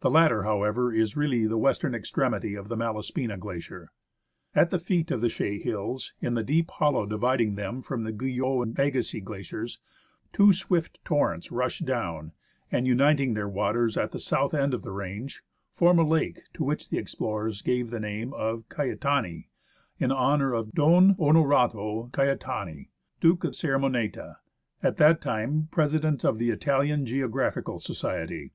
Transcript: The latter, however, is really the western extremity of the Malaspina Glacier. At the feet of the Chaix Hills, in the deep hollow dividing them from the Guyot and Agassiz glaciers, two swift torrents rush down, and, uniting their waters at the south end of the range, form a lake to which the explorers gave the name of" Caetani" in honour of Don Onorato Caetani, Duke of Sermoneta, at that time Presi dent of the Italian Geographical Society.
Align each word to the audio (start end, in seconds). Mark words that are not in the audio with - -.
The 0.00 0.10
latter, 0.10 0.42
however, 0.42 0.92
is 0.92 1.16
really 1.16 1.46
the 1.46 1.56
western 1.56 1.94
extremity 1.94 2.54
of 2.54 2.68
the 2.68 2.76
Malaspina 2.76 3.38
Glacier. 3.38 3.90
At 4.54 4.68
the 4.68 4.78
feet 4.78 5.10
of 5.10 5.22
the 5.22 5.30
Chaix 5.30 5.60
Hills, 5.64 6.12
in 6.20 6.34
the 6.34 6.42
deep 6.42 6.70
hollow 6.72 7.06
dividing 7.06 7.54
them 7.54 7.80
from 7.80 8.04
the 8.04 8.12
Guyot 8.12 8.64
and 8.64 8.78
Agassiz 8.78 9.22
glaciers, 9.24 9.80
two 10.30 10.52
swift 10.52 11.02
torrents 11.06 11.50
rush 11.50 11.78
down, 11.78 12.32
and, 12.70 12.86
uniting 12.86 13.32
their 13.32 13.48
waters 13.48 13.96
at 13.96 14.10
the 14.12 14.20
south 14.20 14.52
end 14.52 14.74
of 14.74 14.82
the 14.82 14.90
range, 14.92 15.42
form 15.72 15.98
a 15.98 16.06
lake 16.06 16.40
to 16.52 16.62
which 16.64 16.90
the 16.90 16.98
explorers 16.98 17.62
gave 17.62 17.88
the 17.88 17.98
name 17.98 18.34
of" 18.34 18.68
Caetani" 18.68 19.48
in 19.98 20.12
honour 20.12 20.52
of 20.52 20.72
Don 20.72 21.14
Onorato 21.14 22.10
Caetani, 22.12 22.90
Duke 23.22 23.42
of 23.44 23.52
Sermoneta, 23.54 24.36
at 24.82 24.98
that 24.98 25.22
time 25.22 25.68
Presi 25.72 25.98
dent 25.98 26.26
of 26.26 26.36
the 26.36 26.50
Italian 26.50 27.06
Geographical 27.06 27.78
Society. 27.78 28.52